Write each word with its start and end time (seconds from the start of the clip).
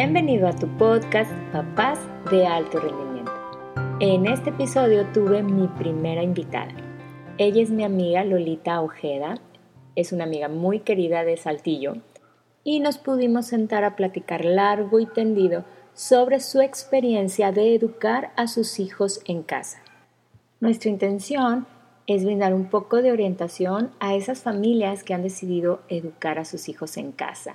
Bienvenido 0.00 0.46
a 0.46 0.52
tu 0.52 0.68
podcast 0.76 1.32
Papás 1.50 1.98
de 2.30 2.46
Alto 2.46 2.78
Rendimiento. 2.78 3.32
En 3.98 4.26
este 4.26 4.50
episodio 4.50 5.04
tuve 5.12 5.42
mi 5.42 5.66
primera 5.66 6.22
invitada. 6.22 6.72
Ella 7.36 7.60
es 7.60 7.70
mi 7.70 7.82
amiga 7.82 8.22
Lolita 8.22 8.80
Ojeda, 8.80 9.40
es 9.96 10.12
una 10.12 10.22
amiga 10.22 10.48
muy 10.48 10.78
querida 10.78 11.24
de 11.24 11.36
Saltillo 11.36 11.94
y 12.62 12.78
nos 12.78 12.96
pudimos 12.96 13.46
sentar 13.46 13.82
a 13.82 13.96
platicar 13.96 14.44
largo 14.44 15.00
y 15.00 15.06
tendido 15.06 15.64
sobre 15.94 16.38
su 16.38 16.60
experiencia 16.60 17.50
de 17.50 17.74
educar 17.74 18.30
a 18.36 18.46
sus 18.46 18.78
hijos 18.78 19.20
en 19.24 19.42
casa. 19.42 19.82
Nuestra 20.60 20.90
intención 20.90 21.66
es 22.06 22.24
brindar 22.24 22.54
un 22.54 22.70
poco 22.70 23.02
de 23.02 23.10
orientación 23.10 23.90
a 23.98 24.14
esas 24.14 24.42
familias 24.42 25.02
que 25.02 25.14
han 25.14 25.24
decidido 25.24 25.80
educar 25.88 26.38
a 26.38 26.44
sus 26.44 26.68
hijos 26.68 26.96
en 26.98 27.10
casa. 27.10 27.54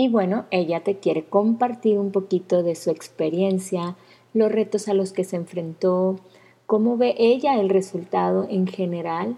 Y 0.00 0.06
bueno, 0.06 0.46
ella 0.52 0.84
te 0.84 1.00
quiere 1.00 1.24
compartir 1.24 1.98
un 1.98 2.12
poquito 2.12 2.62
de 2.62 2.76
su 2.76 2.90
experiencia, 2.90 3.96
los 4.32 4.52
retos 4.52 4.86
a 4.86 4.94
los 4.94 5.12
que 5.12 5.24
se 5.24 5.34
enfrentó, 5.34 6.20
cómo 6.66 6.96
ve 6.96 7.16
ella 7.18 7.58
el 7.58 7.68
resultado 7.68 8.46
en 8.48 8.68
general. 8.68 9.36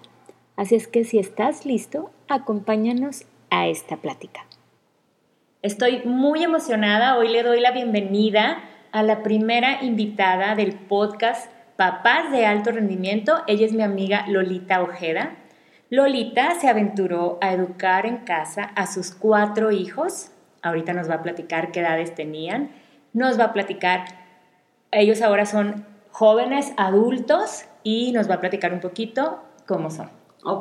Así 0.56 0.74
es 0.74 0.86
que 0.86 1.04
si 1.04 1.18
estás 1.18 1.64
listo, 1.64 2.10
acompáñanos 2.28 3.24
a 3.48 3.68
esta 3.68 3.96
plática. 3.96 4.44
Estoy 5.62 6.02
muy 6.04 6.44
emocionada. 6.44 7.16
Hoy 7.16 7.30
le 7.30 7.42
doy 7.42 7.60
la 7.60 7.70
bienvenida 7.70 8.62
a 8.92 9.02
la 9.02 9.22
primera 9.22 9.82
invitada 9.82 10.56
del 10.56 10.74
podcast 10.74 11.50
Papás 11.76 12.30
de 12.32 12.44
Alto 12.44 12.70
Rendimiento. 12.70 13.38
Ella 13.46 13.64
es 13.64 13.72
mi 13.72 13.82
amiga 13.82 14.26
Lolita 14.28 14.82
Ojeda. 14.82 15.38
Lolita 15.88 16.60
se 16.60 16.68
aventuró 16.68 17.38
a 17.40 17.54
educar 17.54 18.04
en 18.04 18.18
casa 18.18 18.64
a 18.64 18.86
sus 18.86 19.12
cuatro 19.12 19.70
hijos. 19.70 20.32
Ahorita 20.62 20.92
nos 20.92 21.08
va 21.08 21.14
a 21.14 21.22
platicar 21.22 21.72
qué 21.72 21.80
edades 21.80 22.14
tenían. 22.14 22.70
Nos 23.12 23.38
va 23.38 23.44
a 23.44 23.52
platicar, 23.52 24.04
ellos 24.92 25.22
ahora 25.22 25.46
son 25.46 25.86
jóvenes 26.10 26.72
adultos 26.76 27.64
y 27.82 28.12
nos 28.12 28.28
va 28.28 28.34
a 28.34 28.40
platicar 28.40 28.72
un 28.72 28.80
poquito 28.80 29.42
cómo 29.66 29.90
son. 29.90 30.10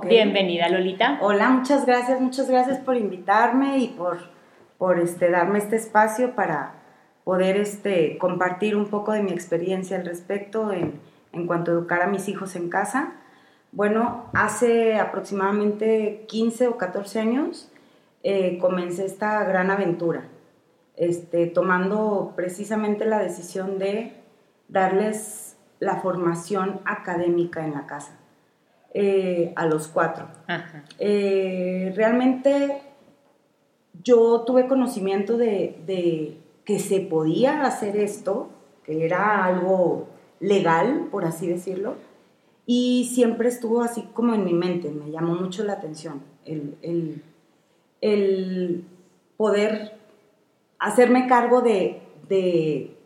Bienvenida, 0.05 0.67
Lolita. 0.70 1.20
Hola, 1.22 1.50
muchas 1.50 1.86
gracias, 1.86 2.20
muchas 2.20 2.50
gracias 2.50 2.80
por 2.80 2.97
invitarme 2.97 3.77
y 3.77 3.88
por 3.88 4.39
por 4.80 4.97
este, 4.97 5.30
darme 5.30 5.59
este 5.59 5.75
espacio 5.75 6.33
para 6.33 6.73
poder 7.25 7.58
este, 7.58 8.17
compartir 8.17 8.75
un 8.75 8.88
poco 8.88 9.11
de 9.11 9.22
mi 9.22 9.31
experiencia 9.31 9.97
al 9.97 10.05
respecto 10.05 10.72
en, 10.72 11.00
en 11.33 11.45
cuanto 11.45 11.70
a 11.70 11.73
educar 11.75 12.02
a 12.02 12.08
mis 12.08 12.27
hijos 12.30 12.55
en 12.55 12.70
casa. 12.70 13.11
Bueno, 13.72 14.25
hace 14.33 14.97
aproximadamente 14.97 16.25
15 16.27 16.70
o 16.70 16.77
14 16.77 17.20
años 17.20 17.70
eh, 18.23 18.58
comencé 18.59 19.06
esta 19.06 19.44
gran 19.45 19.72
aventura, 19.72 20.28
este, 20.95 21.48
tomando 21.48 22.34
precisamente 22.36 23.06
la 23.06 23.20
decisión 23.20 23.80
de 23.80 24.14
darles 24.67 25.58
la 25.80 25.98
formación 25.98 26.81
académica 26.86 27.66
en 27.66 27.73
la 27.73 27.86
casa 27.86 28.20
eh, 28.94 29.53
a 29.56 29.66
los 29.66 29.88
cuatro. 29.88 30.28
Eh, 30.98 31.94
realmente 31.95 32.81
yo 34.03 34.42
tuve 34.42 34.67
conocimiento 34.67 35.38
de, 35.38 36.38
que 36.66 36.80
se 36.80 37.00
podía 37.00 37.64
hacer 37.66 37.98
esto, 37.98 38.50
que 38.83 39.06
era 39.06 39.45
algo 39.45 40.08
legal, 40.39 41.08
por 41.11 41.26
así 41.26 41.48
decirlo, 41.48 41.95
y 42.66 43.09
siempre 43.14 43.50
estuvo 43.50 43.81
así 43.81 44.09
como 44.14 44.33
en 44.33 44.44
mi 44.44 44.54
mente, 44.54 44.92
me 44.92 45.09
llamó 45.11 45.36
mucho 45.36 45.64
la 45.64 45.73
atención 45.73 46.22
el, 46.45 47.23
poder 49.38 49.98
hacerme 50.80 51.27
cargo 51.27 51.61
de, 51.61 52.02
de, 52.27 52.98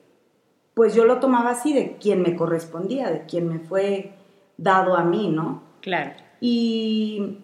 pues 0.74 0.96
yo 0.96 1.06
lo 1.06 1.20
tomaba 1.20 1.52
así, 1.52 1.74
de 1.74 1.98
quien 1.98 2.22
me 2.22 2.36
correspondía, 2.36 3.10
de 3.10 3.26
quien 3.26 3.48
me 3.48 3.60
fue 3.60 4.14
dado 4.58 4.96
a 4.96 5.04
mí, 5.04 5.30
¿no? 5.30 5.62
Claro. 5.82 6.12
Y 6.40 7.38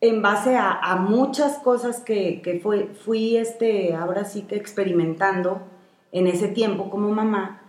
en 0.00 0.22
base 0.22 0.56
a, 0.56 0.96
muchas 0.96 1.58
cosas 1.58 2.00
que, 2.00 2.60
fue, 2.62 2.86
fui 2.86 3.36
este, 3.36 3.94
ahora 3.94 4.24
sí 4.24 4.42
que 4.42 4.56
experimentando 4.56 5.62
en 6.12 6.26
ese 6.26 6.48
tiempo 6.48 6.90
como 6.90 7.08
mamá, 7.10 7.62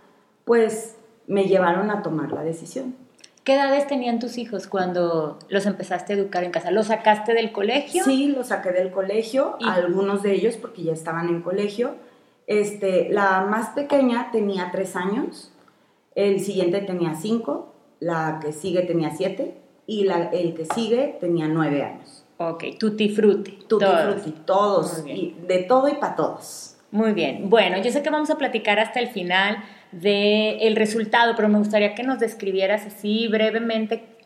pues 0.44 0.96
me 1.26 1.44
llevaron 1.44 1.90
a 1.90 2.02
tomar 2.02 2.32
la 2.32 2.42
decisión. 2.42 2.94
¿Qué 3.48 3.54
edades 3.54 3.86
tenían 3.86 4.18
tus 4.18 4.36
hijos 4.36 4.66
cuando 4.66 5.38
los 5.48 5.64
empezaste 5.64 6.12
a 6.12 6.16
educar 6.16 6.44
en 6.44 6.50
casa? 6.50 6.70
¿Los 6.70 6.88
sacaste 6.88 7.32
del 7.32 7.50
colegio? 7.50 8.04
Sí, 8.04 8.26
los 8.26 8.48
saqué 8.48 8.72
del 8.72 8.90
colegio, 8.90 9.56
algunos 9.64 10.22
de 10.22 10.34
ellos 10.34 10.58
porque 10.58 10.82
ya 10.82 10.92
estaban 10.92 11.30
en 11.30 11.40
colegio. 11.40 11.94
Este, 12.46 13.08
la 13.08 13.46
más 13.46 13.70
pequeña 13.70 14.30
tenía 14.32 14.68
tres 14.70 14.96
años, 14.96 15.50
el 16.14 16.40
siguiente 16.40 16.82
tenía 16.82 17.14
cinco, 17.14 17.72
la 18.00 18.38
que 18.42 18.52
sigue 18.52 18.82
tenía 18.82 19.12
siete 19.16 19.56
y 19.86 20.04
la, 20.04 20.24
el 20.24 20.52
que 20.52 20.66
sigue 20.66 21.16
tenía 21.18 21.48
nueve 21.48 21.82
años. 21.82 22.26
Ok, 22.36 22.64
tutti 22.78 23.08
frutti. 23.08 23.60
Tutti 23.66 23.86
frutti, 23.86 24.30
todos, 24.44 25.04
y 25.06 25.34
de 25.46 25.62
todo 25.62 25.88
y 25.88 25.94
para 25.94 26.16
todos. 26.16 26.76
Muy 26.90 27.14
bien. 27.14 27.48
Bueno, 27.48 27.78
yo 27.78 27.90
sé 27.92 28.02
que 28.02 28.10
vamos 28.10 28.28
a 28.28 28.36
platicar 28.36 28.78
hasta 28.78 29.00
el 29.00 29.08
final 29.08 29.64
del 29.92 30.58
el 30.60 30.76
resultado, 30.76 31.34
pero 31.36 31.48
me 31.48 31.58
gustaría 31.58 31.94
que 31.94 32.02
nos 32.02 32.18
describieras 32.18 32.86
así 32.86 33.28
brevemente 33.28 34.16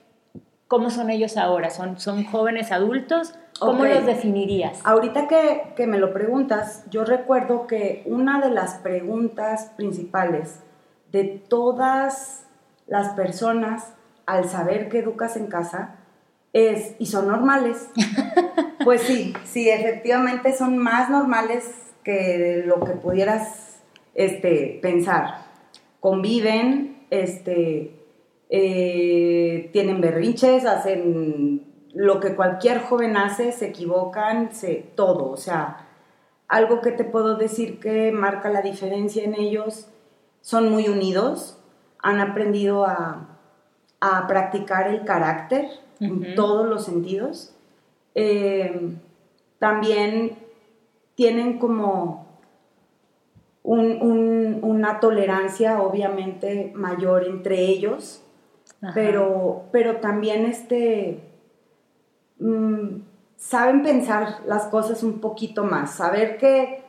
cómo 0.69 0.91
son 0.91 1.11
ellos 1.11 1.37
ahora. 1.37 1.71
¿Son, 1.71 1.99
son 2.00 2.25
jóvenes 2.25 2.73
adultos? 2.73 3.34
¿Cómo 3.61 3.84
los 3.84 4.06
definirías? 4.06 4.81
Ahorita 4.84 5.28
que, 5.28 5.75
que 5.77 5.87
me 5.87 5.99
lo 5.99 6.12
preguntas, 6.12 6.84
yo 6.91 7.05
recuerdo 7.05 7.67
que 7.67 8.03
una 8.06 8.41
de 8.41 8.51
las 8.51 8.77
preguntas 8.77 9.72
principales 9.77 10.61
de 11.12 11.25
todas 11.25 12.47
las 12.87 13.11
personas 13.11 13.93
al 14.27 14.49
saber 14.49 14.89
que 14.89 15.01
educas 15.01 15.37
en 15.37 15.47
casa 15.47 15.97
es, 16.53 16.95
y 16.99 17.06
son 17.06 17.28
normales. 17.28 17.89
pues 18.84 19.03
sí, 19.03 19.34
sí, 19.45 19.69
efectivamente 19.69 20.55
son 20.55 20.78
más 20.78 21.11
normales 21.11 21.71
que 22.03 22.62
lo 22.67 22.81
que 22.84 22.93
pudieras 22.93 23.81
este, 24.15 24.78
pensar. 24.83 25.41
Conviven, 26.03 27.07
este, 27.11 28.05
eh, 28.51 29.71
tienen 29.73 30.01
berrinches, 30.01 30.67
hacen 30.67 31.63
lo 31.95 32.19
que 32.19 32.35
cualquier 32.35 32.81
joven 32.81 33.17
hace, 33.17 33.53
se 33.53 33.69
equivocan, 33.69 34.53
se, 34.53 34.75
todo. 34.97 35.31
O 35.31 35.37
sea, 35.37 35.87
algo 36.49 36.81
que 36.81 36.91
te 36.91 37.05
puedo 37.05 37.37
decir 37.37 37.79
que 37.79 38.11
marca 38.11 38.51
la 38.51 38.63
diferencia 38.63 39.23
en 39.23 39.35
ellos, 39.35 39.87
son 40.41 40.71
muy 40.71 40.89
unidos, 40.89 41.59
han 41.99 42.19
aprendido 42.19 42.84
a, 42.84 43.39
a 44.01 44.27
practicar 44.27 44.89
el 44.89 45.05
carácter 45.05 45.69
en 46.01 46.34
todos 46.34 46.69
los 46.69 46.84
sentidos. 46.84 47.55
Eh, 48.17 48.97
también 49.61 50.39
tienen 51.15 51.61
como 51.61 52.31
una 53.65 54.99
tolerancia 55.00 55.81
obviamente 55.81 56.73
mayor 56.75 57.25
entre 57.25 57.61
ellos, 57.61 58.23
pero, 58.95 59.65
pero 59.71 59.99
también 59.99 60.45
este, 60.47 61.21
mm, 62.41 63.03
saben 63.37 63.83
pensar 63.83 64.41
las 64.47 64.65
cosas 64.67 65.03
un 65.05 65.21
poquito 65.21 65.65
más, 65.65 65.95
saber 65.95 66.37
que 66.39 66.83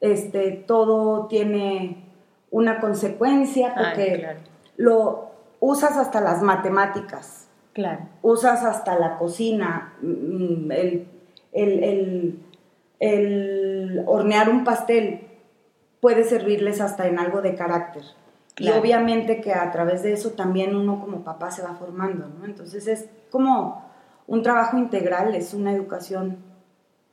este, 0.00 0.52
todo 0.66 1.26
tiene 1.26 2.04
una 2.50 2.80
consecuencia, 2.80 3.74
porque 3.74 4.36
lo, 4.76 5.30
usas 5.60 5.96
hasta 5.96 6.20
las 6.20 6.42
matemáticas. 6.42 7.48
Claro. 7.72 8.08
Usas 8.22 8.64
hasta 8.64 8.98
la 8.98 9.16
cocina, 9.18 9.94
mm, 10.02 10.70
el, 11.52 12.44
hornear 14.06 14.48
un 14.48 14.64
pastel 14.64 15.27
puede 16.00 16.24
servirles 16.24 16.80
hasta 16.80 17.06
en 17.06 17.18
algo 17.18 17.42
de 17.42 17.54
carácter. 17.54 18.02
Y 18.58 18.70
obviamente 18.70 19.40
que 19.40 19.52
a 19.52 19.70
través 19.70 20.02
de 20.02 20.12
eso 20.12 20.30
también 20.30 20.74
uno 20.74 21.00
como 21.00 21.22
papá 21.22 21.50
se 21.50 21.62
va 21.62 21.74
formando, 21.74 22.26
¿no? 22.26 22.44
Entonces 22.44 22.88
es 22.88 23.08
como 23.30 23.84
un 24.26 24.42
trabajo 24.42 24.76
integral, 24.78 25.34
es 25.34 25.54
una 25.54 25.72
educación 25.72 26.38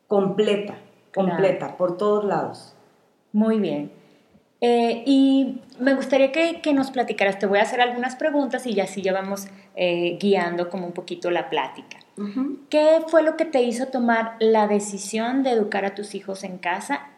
completa, 0.07 0.75
completa, 1.13 1.77
por 1.77 1.97
todos 1.97 2.25
lados. 2.25 2.75
Muy 3.31 3.59
bien. 3.59 3.91
Eh, 4.61 5.03
y 5.05 5.61
me 5.79 5.93
gustaría 5.93 6.31
que, 6.31 6.73
nos 6.73 6.89
platicaras, 6.89 7.37
te 7.37 7.45
voy 7.45 7.59
a 7.59 7.63
hacer 7.63 7.81
algunas 7.81 8.15
preguntas 8.15 8.65
y 8.65 8.73
ya 8.73 8.85
así 8.85 9.01
ya 9.01 9.13
vamos 9.13 9.47
eh, 9.75 10.17
guiando 10.19 10.69
como 10.69 10.87
un 10.87 10.93
poquito 10.93 11.29
la 11.29 11.49
plática. 11.49 11.97
¿Qué 12.69 13.01
fue 13.07 13.21
lo 13.23 13.35
que 13.35 13.43
te 13.43 13.61
hizo 13.61 13.87
tomar 13.87 14.37
la 14.39 14.67
decisión 14.67 15.43
de 15.43 15.51
educar 15.51 15.83
a 15.83 15.93
tus 15.93 16.15
hijos 16.15 16.45
en 16.45 16.57
casa 16.57 17.09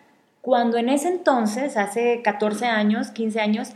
cuando 0.48 0.78
en 0.78 0.88
ese 0.88 1.10
entonces, 1.10 1.76
hace 1.76 2.22
14 2.22 2.68
años, 2.68 3.12
15 3.12 3.42
años, 3.42 3.74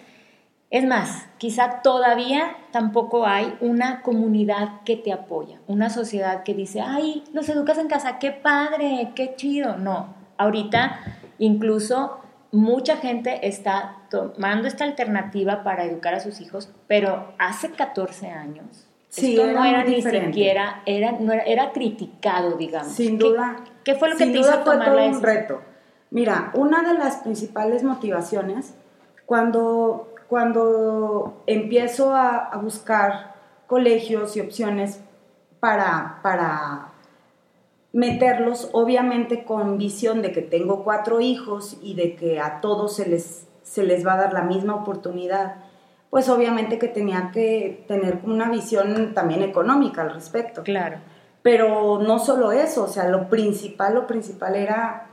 es 0.69 0.85
más, 0.85 1.27
quizá 1.37 1.81
todavía 1.81 2.55
tampoco 2.71 3.25
hay 3.27 3.57
una 3.59 4.01
comunidad 4.03 4.79
que 4.85 4.95
te 4.95 5.11
apoya, 5.11 5.59
una 5.67 5.89
sociedad 5.89 6.43
que 6.43 6.53
dice, 6.53 6.79
ay, 6.79 7.25
los 7.33 7.49
educas 7.49 7.77
en 7.77 7.89
casa, 7.89 8.19
qué 8.19 8.31
padre, 8.31 9.09
qué 9.15 9.35
chido. 9.35 9.75
No, 9.75 10.15
ahorita 10.37 10.97
incluso 11.39 12.19
mucha 12.53 12.95
gente 12.95 13.45
está 13.49 13.97
tomando 14.09 14.65
esta 14.69 14.85
alternativa 14.85 15.65
para 15.65 15.83
educar 15.83 16.13
a 16.13 16.21
sus 16.21 16.39
hijos, 16.39 16.69
pero 16.87 17.33
hace 17.37 17.71
14 17.71 18.29
años 18.29 18.87
Sí, 19.09 19.31
esto 19.35 19.43
era 19.49 19.59
no 19.59 19.65
era 19.65 19.83
ni 19.83 19.95
diferente. 19.95 20.27
siquiera, 20.27 20.83
era, 20.85 21.11
no 21.19 21.33
era, 21.33 21.43
era 21.43 21.71
criticado, 21.73 22.53
digamos. 22.55 22.93
Sin 22.93 23.17
¿Qué- 23.17 23.25
duda. 23.25 23.57
¿Qué, 23.83 23.95
fue 23.95 24.07
lo 24.09 24.15
que 24.15 24.25
te 24.25 24.31
duda 24.31 24.39
hizo 24.39 24.63
fue 24.63 24.71
tomar 24.71 24.85
todo 24.87 24.95
la 24.95 25.01
un 25.01 25.07
decisión? 25.11 25.35
reto. 25.35 25.70
Mira, 26.11 26.51
una 26.53 26.83
de 26.83 26.93
las 26.93 27.17
principales 27.17 27.83
motivaciones, 27.83 28.75
cuando, 29.25 30.13
cuando 30.27 31.41
empiezo 31.47 32.13
a, 32.13 32.35
a 32.35 32.57
buscar 32.57 33.35
colegios 33.65 34.35
y 34.35 34.41
opciones 34.41 34.99
para, 35.61 36.19
para 36.21 36.91
meterlos, 37.93 38.69
obviamente 38.73 39.45
con 39.45 39.77
visión 39.77 40.21
de 40.21 40.31
que 40.31 40.41
tengo 40.41 40.83
cuatro 40.83 41.21
hijos 41.21 41.77
y 41.81 41.95
de 41.95 42.15
que 42.15 42.39
a 42.39 42.59
todos 42.61 42.95
se 42.95 43.07
les, 43.07 43.47
se 43.63 43.83
les 43.83 44.05
va 44.05 44.13
a 44.13 44.17
dar 44.17 44.33
la 44.33 44.43
misma 44.43 44.75
oportunidad, 44.75 45.55
pues 46.09 46.27
obviamente 46.27 46.77
que 46.77 46.87
tenía 46.87 47.31
que 47.33 47.85
tener 47.87 48.19
una 48.23 48.49
visión 48.49 49.13
también 49.13 49.43
económica 49.43 50.01
al 50.01 50.13
respecto. 50.13 50.63
Claro. 50.63 50.97
Pero 51.41 51.99
no 51.99 52.19
solo 52.19 52.51
eso, 52.51 52.83
o 52.83 52.87
sea, 52.87 53.07
lo 53.07 53.29
principal, 53.29 53.95
lo 53.95 54.07
principal 54.07 54.55
era 54.55 55.07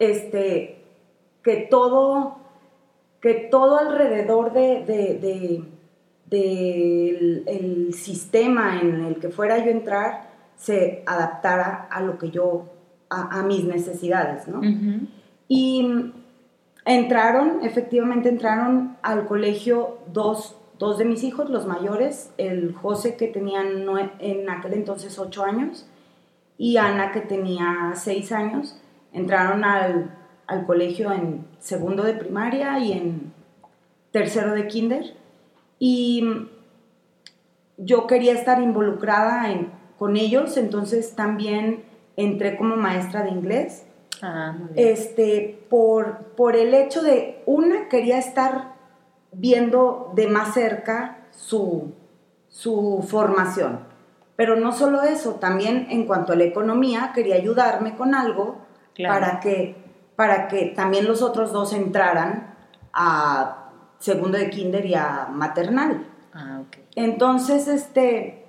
este 0.00 0.82
que 1.44 1.68
todo, 1.70 2.36
que 3.20 3.34
todo 3.34 3.78
alrededor 3.78 4.52
de, 4.52 4.84
de- 4.84 5.14
de- 5.20 5.64
del- 6.26 7.44
el 7.46 7.94
sistema 7.94 8.80
en 8.80 9.04
el 9.04 9.16
que 9.16 9.28
fuera 9.30 9.58
yo 9.58 9.64
a 9.66 9.70
entrar 9.70 10.30
se 10.56 11.02
adaptara 11.06 11.88
a 11.90 12.02
lo 12.02 12.18
que 12.18 12.30
yo, 12.30 12.64
a, 13.08 13.40
a 13.40 13.42
mis 13.42 13.64
necesidades, 13.64 14.46
¿no? 14.48 14.60
Y 15.48 16.12
entraron, 16.84 17.60
efectivamente 17.62 18.28
entraron 18.28 18.96
al 19.02 19.26
colegio 19.26 19.98
dos, 20.12 20.56
dos 20.78 20.98
de 20.98 21.04
mis 21.06 21.24
hijos, 21.24 21.50
los 21.50 21.66
mayores, 21.66 22.32
el 22.38 22.74
José 22.74 23.16
que 23.16 23.26
tenía 23.26 23.62
en 23.62 24.48
aquel 24.50 24.74
entonces 24.74 25.18
ocho 25.18 25.42
años 25.44 25.86
y 26.58 26.76
Ana 26.76 27.10
que 27.12 27.20
tenía 27.22 27.92
seis 27.94 28.30
años, 28.32 28.80
entraron 29.12 29.64
al, 29.64 30.16
al 30.46 30.66
colegio 30.66 31.12
en 31.12 31.46
segundo 31.58 32.02
de 32.02 32.14
primaria 32.14 32.78
y 32.78 32.92
en 32.92 33.32
tercero 34.12 34.52
de 34.54 34.66
kinder. 34.66 35.14
Y 35.78 36.22
mm, 36.22 36.48
yo 37.78 38.06
quería 38.06 38.32
estar 38.34 38.60
involucrada 38.60 39.50
en- 39.50 39.72
con 39.98 40.16
ellos, 40.16 40.56
entonces 40.56 41.14
también 41.14 41.84
entré 42.16 42.56
como 42.56 42.76
maestra 42.76 43.22
de 43.22 43.30
inglés 43.30 43.84
Ah, 44.22 44.54
muy 44.58 44.72
bien. 44.74 44.88
este, 44.88 45.64
por, 45.70 46.18
por 46.36 46.56
el 46.56 46.74
hecho 46.74 47.02
de, 47.02 47.42
una, 47.46 47.88
quería 47.88 48.18
estar 48.18 48.74
viendo 49.32 50.12
de 50.14 50.26
más 50.26 50.52
cerca 50.54 51.18
su, 51.30 51.92
su 52.48 53.04
formación. 53.08 53.80
Pero 54.36 54.56
no 54.56 54.72
solo 54.72 55.02
eso, 55.02 55.34
también 55.34 55.86
en 55.90 56.06
cuanto 56.06 56.32
a 56.32 56.36
la 56.36 56.44
economía, 56.44 57.12
quería 57.14 57.36
ayudarme 57.36 57.96
con 57.96 58.14
algo 58.14 58.56
Claro. 58.94 59.20
para, 59.20 59.40
que, 59.40 59.76
para 60.16 60.48
que 60.48 60.66
también 60.66 61.06
los 61.06 61.22
otros 61.22 61.52
dos 61.52 61.72
entraran 61.72 62.54
a 62.92 63.70
segundo 63.98 64.38
de 64.38 64.50
kinder 64.50 64.84
y 64.86 64.94
a 64.94 65.28
maternal. 65.30 66.06
Ah. 66.34 66.62
Entonces, 66.94 67.68
este, 67.68 68.44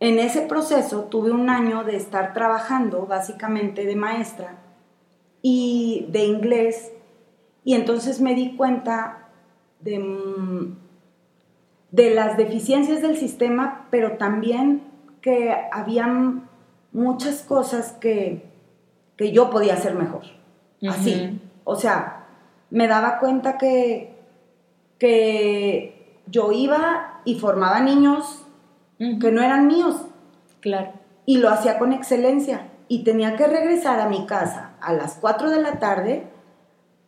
en 0.00 0.18
ese 0.18 0.42
proceso 0.42 1.04
tuve 1.04 1.30
un 1.30 1.48
año 1.48 1.84
de 1.84 1.96
estar 1.96 2.34
trabajando 2.34 3.06
básicamente 3.06 3.86
de 3.86 3.96
maestra 3.96 4.58
y 5.40 6.06
de 6.10 6.24
inglés 6.24 6.92
y 7.64 7.74
entonces 7.74 8.20
me 8.20 8.34
di 8.34 8.56
cuenta 8.56 9.28
de, 9.80 10.74
de 11.90 12.14
las 12.14 12.36
deficiencias 12.36 13.02
del 13.02 13.16
sistema, 13.16 13.86
pero 13.90 14.16
también 14.16 14.82
que 15.20 15.54
habían 15.70 16.48
muchas 16.92 17.42
cosas 17.42 17.92
que, 17.92 18.51
que 19.22 19.30
yo 19.30 19.50
podía 19.50 19.74
hacer 19.74 19.94
mejor. 19.94 20.22
Así. 20.88 21.40
O 21.62 21.76
sea, 21.76 22.26
me 22.70 22.88
daba 22.88 23.18
cuenta 23.20 23.56
que, 23.56 24.18
que 24.98 26.20
yo 26.26 26.50
iba 26.50 27.20
y 27.24 27.38
formaba 27.38 27.80
niños 27.80 28.44
que 28.98 29.32
no 29.32 29.42
eran 29.42 29.66
míos 29.66 29.96
Claro. 30.60 30.92
y 31.26 31.38
lo 31.38 31.50
hacía 31.50 31.78
con 31.78 31.92
excelencia 31.92 32.68
y 32.86 33.02
tenía 33.02 33.34
que 33.36 33.48
regresar 33.48 33.98
a 33.98 34.08
mi 34.08 34.26
casa 34.26 34.72
a 34.80 34.92
las 34.92 35.16
4 35.20 35.50
de 35.50 35.60
la 35.60 35.80
tarde 35.80 36.28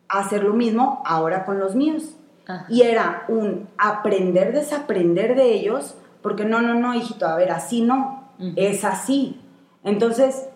a 0.09 0.19
hacer 0.19 0.43
lo 0.43 0.53
mismo 0.53 1.01
ahora 1.05 1.45
con 1.45 1.59
los 1.59 1.73
míos. 1.75 2.15
Ajá. 2.47 2.65
Y 2.69 2.81
era 2.81 3.23
un 3.29 3.67
aprender, 3.77 4.51
desaprender 4.53 5.35
de 5.35 5.53
ellos, 5.53 5.95
porque 6.21 6.43
no, 6.45 6.61
no, 6.61 6.73
no, 6.75 6.93
hijito, 6.93 7.27
a 7.27 7.35
ver, 7.37 7.51
así 7.51 7.81
no, 7.81 8.29
es 8.57 8.83
así. 8.83 9.39
Entonces, 9.83 10.49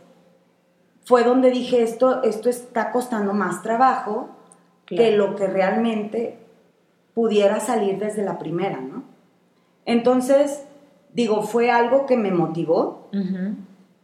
fue 1.09 1.23
donde 1.23 1.49
dije, 1.49 1.81
esto, 1.81 2.21
esto 2.21 2.49
está 2.49 2.91
costando 2.91 3.33
más 3.33 3.63
trabajo 3.63 4.29
que 4.85 5.11
lo 5.17 5.35
que 5.35 5.47
realmente 5.47 6.37
pudiera 7.15 7.59
salir 7.59 7.97
desde 7.97 8.23
la 8.23 8.37
primera, 8.37 8.79
¿no? 8.79 9.01
Entonces, 9.85 10.67
digo, 11.11 11.41
fue 11.41 11.71
algo 11.71 12.05
que 12.05 12.15
me 12.15 12.29
motivó 12.29 13.09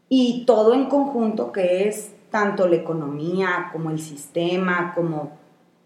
y 0.09 0.45
todo 0.47 0.73
en 0.73 0.85
conjunto, 0.85 1.51
que 1.51 1.87
es 1.87 2.11
tanto 2.31 2.67
la 2.67 2.77
economía 2.77 3.69
como 3.71 3.91
el 3.91 3.99
sistema, 3.99 4.93
como 4.95 5.33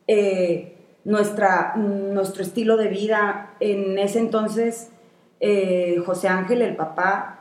eh, 0.07 0.77
nuestra, 1.03 1.73
nuestro 1.75 2.43
estilo 2.43 2.77
de 2.77 2.87
vida. 2.87 3.55
En 3.59 3.99
ese 3.99 4.19
entonces, 4.19 4.89
eh, 5.41 6.01
José 6.05 6.29
Ángel, 6.29 6.61
el 6.61 6.77
papá, 6.77 7.39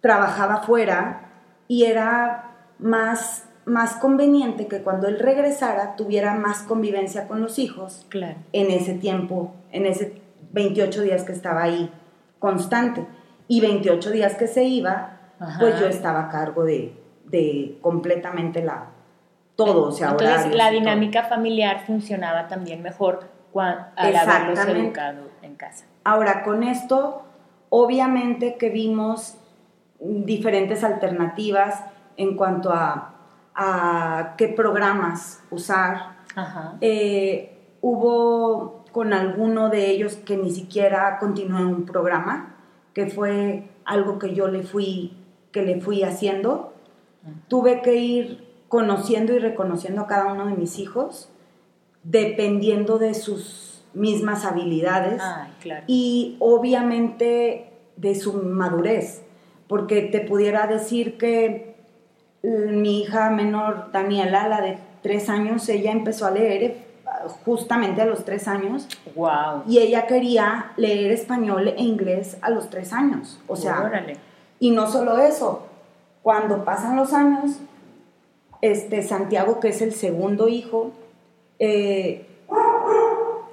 trabajaba 0.00 0.58
fuera 0.58 1.32
y 1.66 1.86
era 1.86 2.49
más, 2.80 3.44
más 3.64 3.94
conveniente 3.94 4.66
que 4.66 4.82
cuando 4.82 5.06
él 5.08 5.18
regresara 5.18 5.96
tuviera 5.96 6.34
más 6.34 6.62
convivencia 6.62 7.26
con 7.28 7.40
los 7.40 7.58
hijos 7.58 8.06
Claro. 8.08 8.36
en 8.52 8.70
ese 8.70 8.94
tiempo, 8.94 9.52
en 9.72 9.86
ese 9.86 10.20
28 10.52 11.02
días 11.02 11.24
que 11.24 11.32
estaba 11.32 11.62
ahí 11.62 11.90
constante. 12.38 13.06
Y 13.48 13.60
28 13.60 14.10
días 14.10 14.34
que 14.36 14.46
se 14.46 14.64
iba, 14.64 15.18
Ajá. 15.38 15.58
pues 15.60 15.78
yo 15.80 15.86
estaba 15.86 16.22
a 16.24 16.28
cargo 16.28 16.64
de, 16.64 16.94
de 17.24 17.78
completamente 17.82 18.62
la 18.64 18.86
todo, 19.56 19.88
o 19.88 19.92
sea, 19.92 20.10
Entonces 20.10 20.36
horarios 20.36 20.56
la 20.56 20.68
todo. 20.70 20.78
dinámica 20.80 21.24
familiar 21.24 21.84
funcionaba 21.86 22.48
también 22.48 22.80
mejor 22.82 23.28
cua- 23.52 23.88
al 23.94 24.16
haberlos 24.16 24.58
educado 24.66 25.28
en 25.42 25.54
casa. 25.56 25.84
Ahora, 26.02 26.42
con 26.44 26.62
esto, 26.62 27.22
obviamente 27.68 28.56
que 28.56 28.70
vimos 28.70 29.34
diferentes 29.98 30.82
alternativas 30.82 31.84
en 32.20 32.36
cuanto 32.36 32.70
a, 32.72 33.14
a 33.54 34.34
qué 34.36 34.48
programas 34.48 35.42
usar, 35.50 36.18
Ajá. 36.36 36.76
Eh, 36.80 37.56
hubo 37.80 38.84
con 38.92 39.12
alguno 39.12 39.70
de 39.70 39.90
ellos 39.90 40.16
que 40.16 40.36
ni 40.36 40.50
siquiera 40.50 41.18
continué 41.18 41.64
un 41.64 41.86
programa, 41.86 42.56
que 42.92 43.06
fue 43.06 43.68
algo 43.84 44.18
que 44.18 44.34
yo 44.34 44.48
le 44.48 44.62
fui, 44.62 45.16
que 45.52 45.62
le 45.62 45.80
fui 45.80 46.02
haciendo. 46.02 46.74
Tuve 47.48 47.82
que 47.82 47.96
ir 47.96 48.46
conociendo 48.68 49.32
y 49.32 49.38
reconociendo 49.38 50.02
a 50.02 50.06
cada 50.06 50.32
uno 50.32 50.46
de 50.46 50.54
mis 50.54 50.78
hijos, 50.78 51.30
dependiendo 52.02 52.98
de 52.98 53.14
sus 53.14 53.82
mismas 53.92 54.44
habilidades 54.44 55.20
Ay, 55.22 55.52
claro. 55.60 55.84
y 55.86 56.36
obviamente 56.38 57.72
de 57.96 58.14
su 58.14 58.34
madurez, 58.34 59.22
porque 59.68 60.02
te 60.02 60.20
pudiera 60.20 60.66
decir 60.66 61.18
que 61.18 61.69
mi 62.42 63.02
hija 63.02 63.30
menor, 63.30 63.90
Daniela, 63.92 64.48
la 64.48 64.60
de 64.60 64.78
tres 65.02 65.28
años, 65.28 65.68
ella 65.68 65.92
empezó 65.92 66.26
a 66.26 66.30
leer 66.30 66.62
eh, 66.62 66.84
justamente 67.44 68.00
a 68.02 68.06
los 68.06 68.24
tres 68.24 68.48
años 68.48 68.88
Wow. 69.14 69.64
y 69.66 69.78
ella 69.78 70.06
quería 70.06 70.72
leer 70.76 71.10
español 71.12 71.68
e 71.68 71.82
inglés 71.82 72.38
a 72.42 72.50
los 72.50 72.70
tres 72.70 72.92
años. 72.92 73.38
O 73.46 73.56
sea, 73.56 73.80
Órale. 73.82 74.16
y 74.58 74.70
no 74.70 74.86
solo 74.90 75.18
eso, 75.18 75.66
cuando 76.22 76.64
pasan 76.64 76.96
los 76.96 77.12
años, 77.12 77.58
este 78.62 79.02
Santiago, 79.02 79.58
que 79.60 79.68
es 79.68 79.80
el 79.82 79.92
segundo 79.92 80.48
hijo, 80.48 80.92
eh, 81.58 82.26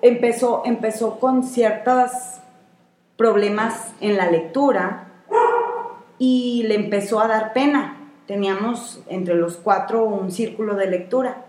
empezó, 0.01 0.63
empezó 0.65 1.19
con 1.19 1.43
ciertos 1.43 2.11
problemas 3.15 3.93
en 4.01 4.17
la 4.17 4.29
lectura 4.29 5.07
y 6.19 6.63
le 6.67 6.75
empezó 6.75 7.19
a 7.19 7.27
dar 7.27 7.53
pena. 7.53 8.06
Teníamos 8.27 9.01
entre 9.07 9.35
los 9.35 9.57
cuatro 9.57 10.03
un 10.05 10.31
círculo 10.31 10.75
de 10.75 10.87
lectura. 10.87 11.45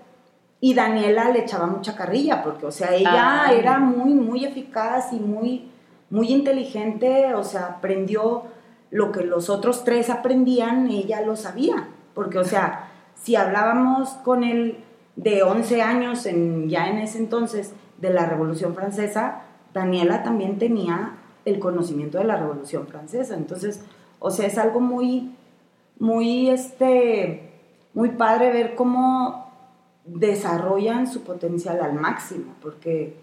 Y 0.61 0.75
Daniela 0.75 1.31
le 1.31 1.41
echaba 1.41 1.67
mucha 1.67 1.95
carrilla, 1.95 2.43
porque, 2.43 2.67
o 2.67 2.73
sea, 2.73 2.95
ella 2.95 3.45
Ah. 3.47 3.53
era 3.53 3.79
muy, 3.79 4.15
muy 4.15 4.45
eficaz 4.45 5.13
y 5.13 5.21
muy, 5.21 5.71
muy 6.11 6.33
inteligente, 6.33 7.35
o 7.35 7.45
sea, 7.45 7.67
aprendió 7.67 8.45
lo 8.91 9.13
que 9.13 9.23
los 9.23 9.51
otros 9.51 9.85
tres 9.85 10.09
aprendían, 10.11 10.89
ella 10.91 11.21
lo 11.21 11.37
sabía. 11.37 11.89
Porque, 12.15 12.39
o 12.39 12.45
sea, 12.45 12.89
si 13.15 13.37
hablábamos 13.37 14.11
con 14.25 14.43
el 14.43 14.79
de 15.17 15.43
11 15.43 15.83
años, 15.83 16.27
en, 16.27 16.69
ya 16.69 16.89
en 16.89 16.99
ese 16.99 17.19
entonces, 17.19 17.73
de 17.99 18.11
la 18.11 18.27
Revolución 18.27 18.75
Francesa, 18.75 19.43
Daniela 19.75 20.23
también 20.23 20.59
tenía 20.59 21.13
el 21.45 21.59
conocimiento 21.59 22.19
de 22.19 22.25
la 22.25 22.37
Revolución 22.37 22.87
Francesa. 22.87 23.35
Entonces, 23.37 23.83
o 24.19 24.31
sea, 24.31 24.47
es 24.47 24.59
algo 24.59 24.81
muy, 24.81 25.35
muy, 25.99 26.51
este, 26.51 27.51
muy 27.95 28.11
padre 28.11 28.53
ver 28.53 28.75
cómo 28.75 29.49
desarrollan 30.05 31.07
su 31.07 31.23
potencial 31.23 31.81
al 31.81 31.95
máximo, 31.95 32.55
porque 32.63 33.17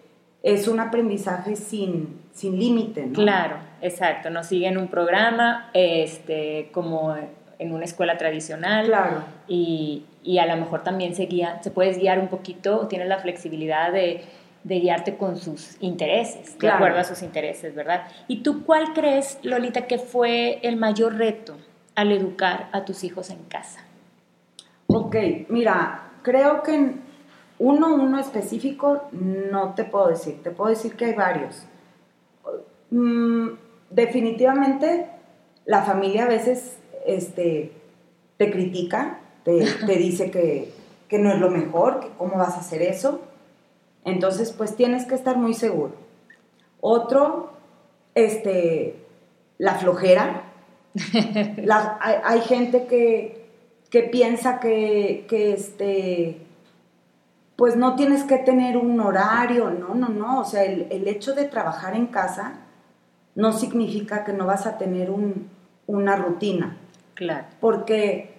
es 0.44 0.68
un 0.68 0.80
aprendizaje 0.80 1.56
sin, 1.56 2.22
sin 2.32 2.60
límite, 2.60 3.08
¿no? 3.08 3.14
Claro, 3.14 3.58
exacto. 3.82 4.30
No 4.30 4.44
siguen 4.44 4.78
un 4.78 4.88
programa 4.88 5.70
este, 5.74 6.70
como 6.72 7.16
en 7.58 7.72
una 7.72 7.86
escuela 7.86 8.18
tradicional. 8.18 8.86
Claro. 8.86 9.24
Y, 9.48 10.06
y 10.24 10.38
a 10.38 10.46
lo 10.46 10.56
mejor 10.58 10.84
también 10.84 11.16
se, 11.16 11.26
guía, 11.26 11.60
se 11.64 11.72
puedes 11.72 11.98
guiar 11.98 12.20
un 12.20 12.28
poquito, 12.28 12.88
tienes 12.88 13.08
la 13.08 13.18
flexibilidad 13.20 13.92
de, 13.92 14.22
de 14.64 14.80
guiarte 14.80 15.18
con 15.18 15.38
sus 15.38 15.78
intereses, 15.82 16.58
de 16.60 16.70
acuerdo 16.70 17.00
a 17.00 17.04
sus 17.04 17.24
intereses, 17.24 17.74
¿verdad? 17.74 18.04
¿Y 18.28 18.44
tú 18.44 18.64
cuál 18.66 18.94
crees, 18.94 19.40
Lolita, 19.42 19.88
que 19.88 19.98
fue 19.98 20.60
el 20.62 20.76
mayor 20.76 21.16
reto 21.16 21.56
al 21.96 22.12
educar 22.12 22.70
a 22.72 22.86
tus 22.86 23.04
hijos 23.04 23.30
en 23.30 23.44
casa? 23.46 23.82
Ok, 24.88 25.16
mira, 25.50 26.12
creo 26.22 26.62
que 26.62 26.96
uno, 27.58 27.96
uno 27.96 28.20
específico, 28.20 29.04
no 29.12 29.74
te 29.74 29.86
puedo 29.86 30.08
decir, 30.10 30.44
te 30.44 30.52
puedo 30.52 30.70
decir 30.70 30.96
que 30.96 31.06
hay 31.06 31.14
varios. 31.14 31.66
Mm, 32.92 33.50
definitivamente, 33.90 35.10
la 35.66 35.84
familia 35.84 36.26
a 36.26 36.28
veces 36.28 36.78
este, 37.06 37.72
te 38.38 38.52
critica, 38.52 39.20
te, 39.44 39.52
dice 39.98 40.32
que, 40.32 40.72
que, 41.08 41.20
no 41.20 41.32
es 41.32 41.40
lo 41.40 41.50
mejor, 41.50 42.02
que 42.02 42.10
cómo 42.18 42.38
vas 42.38 42.56
a 42.56 42.60
hacer 42.60 42.82
eso. 42.82 43.22
Entonces, 44.04 44.52
pues 44.52 44.76
tienes 44.76 45.06
que 45.06 45.16
estar 45.16 45.38
muy 45.38 45.54
seguro. 45.54 45.94
Otro, 46.80 47.52
este, 48.14 49.04
la 49.58 49.76
flojera. 49.76 50.45
hay, 52.00 52.42
gente 52.42 52.88
que, 52.88 53.50
que 53.90 54.04
piensa 54.04 54.60
que, 54.60 55.26
que 55.28 55.54
este, 55.54 56.46
pues 57.56 57.76
no 57.76 57.96
tienes 57.96 58.24
que 58.24 58.38
tener 58.38 58.78
un 58.78 59.00
horario, 59.00 59.70
no, 59.70 59.96
no, 59.96 60.10
no, 60.10 60.42
o 60.42 60.46
sea, 60.46 60.64
el, 60.64 61.08
hecho 61.08 61.34
de 61.34 61.46
trabajar 61.46 61.96
en 61.96 62.08
casa 62.08 62.54
no 63.36 63.54
significa 63.54 64.24
que 64.24 64.34
no 64.34 64.46
vas 64.46 64.66
a 64.66 64.78
tener 64.78 65.10
una 65.88 66.16
rutina. 66.16 66.78
Claro. 67.14 67.46
Porque 67.62 68.36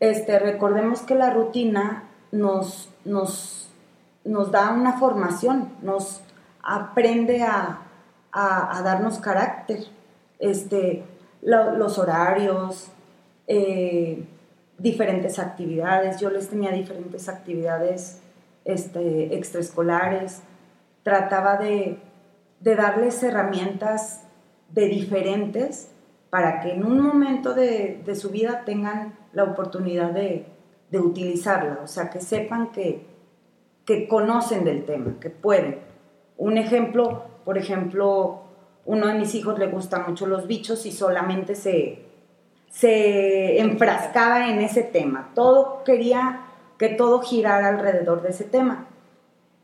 este, 0.00 0.38
recordemos 0.38 1.02
que 1.02 1.14
la 1.14 1.30
rutina 1.30 2.04
nos, 2.32 2.90
nos, 3.04 3.70
nos 4.24 4.50
da 4.50 4.70
una 4.72 4.98
formación, 4.98 5.72
nos 5.82 6.22
aprende 6.62 7.42
a, 7.42 7.80
darnos 8.32 9.18
carácter, 9.18 9.84
este, 10.40 11.04
los 11.44 11.98
horarios, 11.98 12.88
eh, 13.46 14.24
diferentes 14.78 15.38
actividades. 15.38 16.20
Yo 16.20 16.30
les 16.30 16.48
tenía 16.48 16.72
diferentes 16.72 17.28
actividades 17.28 18.20
este, 18.64 19.34
extraescolares, 19.36 20.42
trataba 21.02 21.56
de, 21.58 21.98
darles 22.60 23.22
herramientas 23.22 24.22
de 24.70 24.86
diferentes 24.86 25.90
para 26.30 26.60
que 26.60 26.72
en 26.72 26.84
un 26.84 27.00
momento 27.00 27.52
de, 27.54 28.02
su 28.14 28.30
vida 28.30 28.62
tengan 28.64 29.14
la 29.32 29.44
oportunidad 29.44 30.10
de, 30.10 30.46
utilizarla, 30.92 31.80
o 31.82 31.88
sea, 31.88 32.08
que 32.08 32.20
sepan 32.20 32.70
que, 32.70 33.04
que 33.84 34.06
conocen 34.06 34.62
del 34.62 34.84
tema, 34.84 35.16
que 35.18 35.28
pueden. 35.28 35.80
Un 36.38 36.56
ejemplo, 36.56 37.24
por 37.44 37.58
ejemplo, 37.58 38.43
uno 38.86 39.06
de 39.06 39.14
mis 39.14 39.34
hijos 39.34 39.58
le 39.58 39.66
gusta 39.68 40.00
mucho 40.06 40.26
los 40.26 40.46
bichos 40.46 40.84
y 40.86 40.92
solamente 40.92 41.54
se, 41.54 42.04
se 42.70 43.60
enfrascaba 43.60 44.48
en 44.48 44.60
ese 44.60 44.82
tema. 44.82 45.30
Todo 45.34 45.82
quería 45.84 46.40
que 46.78 46.88
todo 46.88 47.20
girara 47.20 47.68
alrededor 47.68 48.22
de 48.22 48.30
ese 48.30 48.44
tema. 48.44 48.86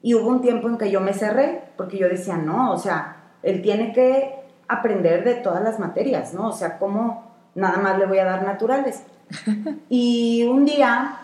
Y 0.03 0.15
hubo 0.15 0.29
un 0.29 0.41
tiempo 0.41 0.69
en 0.69 0.79
que 0.79 0.91
yo 0.91 1.01
me 1.01 1.13
cerré, 1.13 1.63
porque 1.77 1.99
yo 1.99 2.09
decía, 2.09 2.37
no, 2.37 2.73
o 2.73 2.79
sea, 2.79 3.35
él 3.43 3.61
tiene 3.61 3.93
que 3.93 4.35
aprender 4.69 5.25
de 5.25 5.35
todas 5.35 5.63
las 5.63 5.79
materias, 5.79 6.33
¿no? 6.33 6.49
O 6.49 6.53
sea, 6.53 6.79
¿cómo 6.79 7.31
nada 7.55 7.79
más 7.79 7.99
le 7.99 8.07
voy 8.07 8.19
a 8.19 8.25
dar 8.25 8.43
naturales? 8.45 9.03
y 9.91 10.45
un 10.45 10.65
día, 10.65 11.19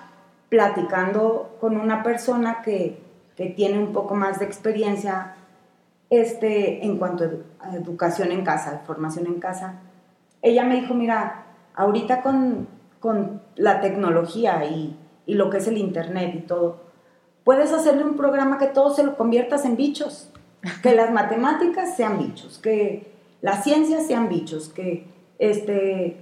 platicando 0.51 1.57
con 1.61 1.79
una 1.79 2.03
persona 2.03 2.61
que, 2.63 3.01
que 3.37 3.47
tiene 3.47 3.79
un 3.79 3.93
poco 3.93 4.15
más 4.15 4.41
de 4.41 4.45
experiencia 4.45 5.36
este, 6.21 6.85
en 6.85 6.99
cuanto 6.99 7.25
a 7.61 7.77
educación 7.77 8.33
en 8.33 8.45
casa, 8.45 8.83
formación 8.87 9.27
en 9.27 9.41
casa, 9.41 9.81
ella 10.43 10.65
me 10.65 10.81
dijo, 10.81 10.95
mira, 10.95 11.47
ahorita 11.75 12.23
con, 12.23 12.69
con 13.01 13.43
la 13.57 13.81
tecnología 13.81 14.65
y 14.65 14.97
y 15.27 15.35
lo 15.35 15.51
que 15.51 15.59
es 15.59 15.67
el 15.67 15.77
Internet 15.77 16.35
y 16.35 16.41
todo, 16.41 16.81
puedes 17.45 17.73
hacerle 17.73 18.05
un 18.05 18.17
programa 18.17 18.59
que 18.59 18.69
todo 18.69 18.95
se 18.95 19.03
lo 19.03 19.17
conviertas 19.17 19.65
en 19.65 19.77
bichos, 19.77 20.31
que 20.83 20.95
las 20.95 21.13
matemáticas 21.13 21.97
sean 21.97 22.19
bichos, 22.19 22.59
que 22.59 23.13
las 23.43 23.65
ciencias 23.65 24.07
sean 24.07 24.29
bichos, 24.29 24.69
que 24.69 25.07
este, 25.39 26.17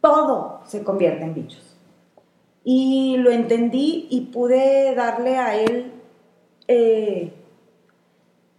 todo 0.00 0.60
se 0.66 0.84
convierta 0.84 1.24
en 1.24 1.34
bichos. 1.34 1.76
Y 2.64 3.16
lo 3.16 3.30
entendí 3.30 4.06
y 4.10 4.26
pude 4.26 4.94
darle 4.94 5.38
a 5.38 5.56
él 5.56 5.92
eh, 6.68 7.32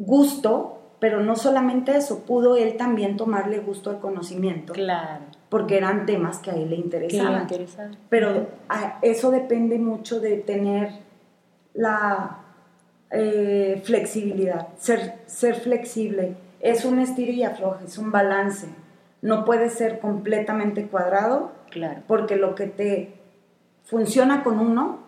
gusto, 0.05 0.79
pero 0.99 1.21
no 1.21 1.35
solamente 1.35 1.95
eso, 1.95 2.19
pudo 2.19 2.55
él 2.55 2.77
también 2.77 3.17
tomarle 3.17 3.59
gusto 3.59 3.89
al 3.89 3.99
conocimiento. 3.99 4.73
Claro 4.73 5.25
porque 5.53 5.77
eran 5.77 6.07
temas 6.07 6.39
que 6.39 6.49
a 6.49 6.55
él 6.55 6.71
le 6.71 6.77
interesaban. 6.77 7.47
Pero 8.09 8.47
eso 9.03 9.29
depende 9.29 9.77
mucho 9.77 10.19
de 10.19 10.37
tener 10.37 10.89
la 11.75 12.39
eh, 13.11 13.79
flexibilidad, 13.83 14.69
ser, 14.79 15.19
ser 15.27 15.53
flexible. 15.53 16.35
Es 16.59 16.85
un 16.85 16.97
estilo 16.97 17.33
y 17.33 17.43
afloje, 17.43 17.85
es 17.85 17.99
un 17.99 18.11
balance. 18.11 18.67
No 19.21 19.45
puede 19.45 19.69
ser 19.69 19.99
completamente 19.99 20.87
cuadrado, 20.87 21.51
claro. 21.69 22.01
porque 22.07 22.35
lo 22.35 22.55
que 22.55 22.65
te 22.65 23.13
funciona 23.83 24.43
con 24.43 24.57
uno, 24.57 25.02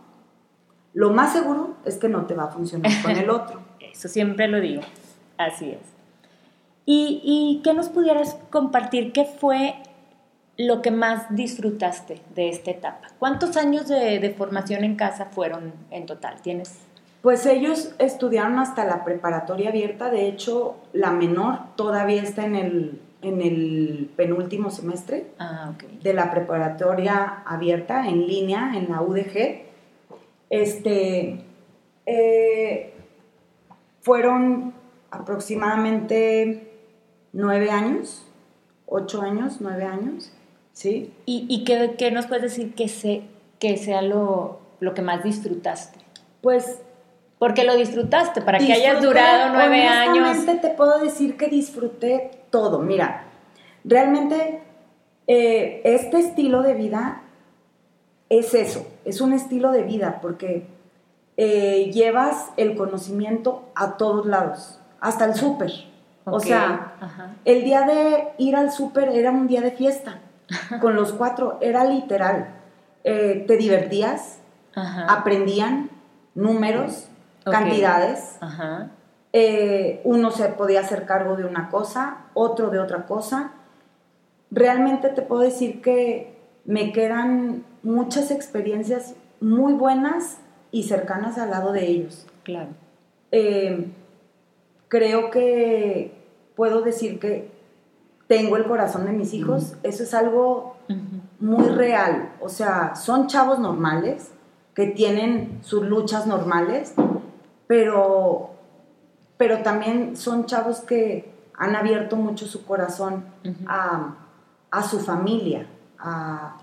lo 0.96 1.12
más 1.12 1.34
seguro 1.34 1.76
es 1.86 1.98
que 1.98 2.10
no 2.10 2.26
te 2.26 2.34
va 2.34 2.46
a 2.46 2.48
funcionar 2.48 2.92
con 3.04 3.12
el 3.12 3.30
otro. 3.30 3.62
Eso 3.80 4.08
siempre 4.08 4.48
lo 4.48 4.60
digo, 4.60 4.82
así 5.38 5.70
es. 5.70 5.82
¿Y, 6.86 7.22
y 7.24 7.62
qué 7.64 7.74
nos 7.74 7.90
pudieras 7.90 8.38
compartir? 8.50 9.12
¿Qué 9.12 9.26
fue 9.26 9.76
lo 10.58 10.82
que 10.82 10.92
más 10.92 11.36
disfrutaste 11.36 12.22
de 12.34 12.50
esta 12.50 12.72
etapa? 12.72 13.08
¿Cuántos 13.20 13.58
años 13.58 13.88
de, 13.88 14.34
formación 14.38 14.84
en 14.84 14.96
casa 14.96 15.26
fueron 15.26 15.74
en 15.92 16.06
total? 16.06 16.42
¿Tienes? 16.42 16.80
Pues 17.22 17.46
ellos 17.46 17.94
estudiaron 18.00 18.60
hasta 18.60 18.86
la 18.86 19.04
preparatoria 19.04 19.70
abierta, 19.70 20.10
de 20.10 20.28
hecho 20.28 20.78
la 20.94 21.12
menor 21.12 21.60
todavía 21.76 22.22
está 22.22 22.46
en 22.46 22.56
el, 22.56 23.02
en 23.22 23.42
el 23.42 24.12
penúltimo 24.16 24.70
semestre 24.70 25.32
ah, 25.40 25.74
de 26.04 26.14
la 26.14 26.32
preparatoria 26.32 27.42
abierta 27.46 28.08
en 28.08 28.28
línea 28.28 28.74
en 28.76 28.92
la 28.92 29.02
UDG. 29.02 29.66
Este, 30.50 31.42
eh, 32.06 32.94
fueron 34.02 34.74
aproximadamente 35.12 36.72
nueve 37.34 37.72
años, 37.72 38.26
ocho 38.86 39.22
años, 39.22 39.58
nueve 39.60 39.84
años. 39.84 40.32
¿Sí? 40.74 41.14
¿Y, 41.26 41.46
y 41.50 41.64
qué, 41.64 42.12
nos 42.12 42.28
puedes 42.28 42.44
decir 42.44 42.76
que, 42.76 42.90
se, 42.90 43.24
que 43.60 43.78
sea 43.78 44.02
lo, 44.02 44.60
lo 44.80 44.94
que 44.94 45.02
más 45.02 45.24
disfrutaste? 45.24 46.00
Pues 46.42 46.82
porque 47.40 47.64
lo 47.64 47.76
disfrutaste, 47.76 48.42
para 48.42 48.60
que 48.60 48.72
hayas 48.72 49.02
durado 49.02 49.54
nueve 49.54 49.84
años. 49.84 50.46
te 50.46 50.70
puedo 50.70 51.00
decir 51.00 51.36
que 51.38 51.48
disfruté 51.48 52.32
todo. 52.50 52.80
Mira, 52.80 53.26
realmente 53.84 54.62
eh, 55.28 55.82
este 55.84 56.20
estilo 56.20 56.62
de 56.62 56.74
vida 56.76 57.24
es 58.30 58.54
eso, 58.54 58.88
es 59.06 59.22
un 59.22 59.34
estilo 59.34 59.72
de 59.72 59.84
vida, 59.84 60.20
porque 60.22 60.68
eh, 61.38 61.92
llevas 61.94 62.52
el 62.58 62.76
conocimiento 62.76 63.70
a 63.76 63.98
todos 63.98 64.26
lados, 64.26 64.80
hasta 65.00 65.26
el 65.26 65.36
súper. 65.36 65.72
O 66.26 66.40
sea, 66.40 66.96
el 67.46 67.64
día 67.64 67.84
de 67.84 68.30
ir 68.40 68.56
al 68.56 68.72
súper 68.72 69.10
era 69.10 69.30
un 69.30 69.48
día 69.48 69.62
de 69.62 69.72
fiesta 69.72 70.22
con 70.82 70.96
los 70.96 71.14
cuatro, 71.14 71.60
era 71.62 71.84
literal. 71.86 72.56
Eh, 73.04 73.44
te 73.48 73.58
divertías, 73.58 74.40
aprendían 74.74 75.92
números, 76.34 77.08
cantidades. 77.44 78.40
Eh, 79.34 80.02
uno 80.06 80.32
se 80.32 80.46
podía 80.50 80.80
hacer 80.80 81.06
cargo 81.06 81.36
de 81.36 81.46
una 81.46 81.70
cosa, 81.70 82.26
otro 82.34 82.70
de 82.70 82.80
otra 82.80 83.06
cosa. 83.06 83.52
Realmente 84.50 85.10
te 85.10 85.22
puedo 85.22 85.42
decir 85.42 85.82
que 85.82 86.40
me 86.64 86.92
quedan 86.92 87.66
muchas 87.86 88.32
experiencias 88.32 89.14
muy 89.40 89.74
buenas 89.74 90.40
y 90.72 90.84
cercanas 90.84 91.38
al 91.38 91.52
lado 91.52 91.72
de 91.72 91.86
ellos. 91.86 92.26
Claro. 92.44 92.70
Eh, 93.32 93.92
creo 94.88 95.30
que 95.30 96.12
puedo 96.56 96.82
decir 96.82 97.20
que 97.20 97.52
tengo 98.28 98.58
el 98.58 98.66
corazón 98.66 99.06
de 99.06 99.12
mis 99.12 99.34
hijos. 99.34 99.76
Eso 99.84 100.04
es 100.04 100.14
algo 100.16 100.78
muy 101.40 101.68
real. 101.70 102.34
O 102.42 102.50
sea, 102.50 102.96
son 102.96 103.28
chavos 103.28 103.60
normales 103.60 104.32
que 104.74 104.88
tienen 104.88 105.60
sus 105.62 105.86
luchas 105.86 106.26
normales, 106.26 106.96
pero, 107.68 108.50
pero 109.38 109.60
también 109.60 110.18
son 110.18 110.48
chavos 110.48 110.80
que 110.80 111.34
han 111.54 111.76
abierto 111.76 112.16
mucho 112.16 112.48
su 112.48 112.66
corazón 112.66 113.26
a, 113.68 114.16
su 114.90 115.00
familia, 115.00 115.68
a 116.00 116.58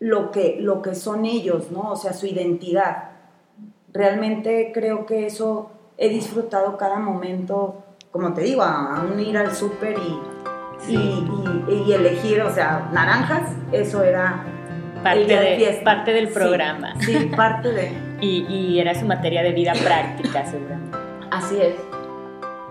lo 0.00 0.30
que, 0.30 0.58
lo 0.60 0.82
que 0.82 0.94
son 0.94 1.24
ellos, 1.24 1.70
¿no? 1.70 1.92
O 1.92 1.96
sea, 1.96 2.12
su 2.12 2.26
identidad. 2.26 3.10
Realmente 3.92 4.72
creo 4.74 5.06
que 5.06 5.26
eso 5.26 5.70
he 5.96 6.08
disfrutado 6.08 6.76
cada 6.76 6.98
momento, 6.98 7.84
como 8.10 8.32
te 8.34 8.42
digo, 8.42 8.62
aún 8.62 9.18
ir 9.20 9.38
al 9.38 9.54
súper 9.54 9.96
y, 10.88 11.24
y, 11.72 11.92
elegir, 11.92 12.42
o 12.42 12.52
sea, 12.52 12.90
naranjas, 12.92 13.52
eso 13.72 14.02
era 14.02 14.44
parte, 15.02 15.24
de, 15.26 15.80
parte 15.84 16.12
del 16.12 16.28
programa. 16.28 16.94
Sí, 17.00 17.30
parte 17.36 17.70
de... 17.72 17.92
y, 18.20 18.46
y 18.48 18.80
era 18.80 18.94
su 18.94 19.06
materia 19.06 19.42
de 19.42 19.52
vida 19.52 19.72
práctica, 19.72 20.44
seguramente. 20.44 20.98
Así 21.30 21.56
es. 21.60 21.93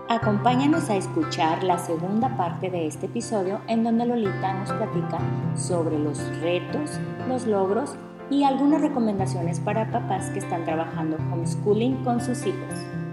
Acompáñanos 0.08 0.90
a 0.90 0.96
escuchar 0.96 1.64
la 1.64 1.78
segunda 1.78 2.36
parte 2.36 2.68
de 2.68 2.86
este 2.86 3.06
episodio 3.06 3.62
en 3.68 3.84
donde 3.84 4.04
Lolita 4.04 4.52
nos 4.52 4.70
platica 4.70 5.18
sobre 5.56 5.98
los 5.98 6.18
retos, 6.40 7.00
los 7.26 7.46
logros 7.46 7.96
y 8.28 8.44
algunas 8.44 8.82
recomendaciones 8.82 9.60
para 9.60 9.90
papás 9.90 10.28
que 10.28 10.40
están 10.40 10.66
trabajando 10.66 11.16
homeschooling 11.32 12.04
con 12.04 12.20
sus 12.20 12.44
hijos. 12.44 13.03